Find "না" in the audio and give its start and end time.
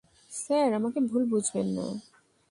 1.77-1.85